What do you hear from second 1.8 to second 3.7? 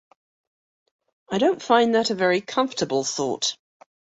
that a very comfortable thought.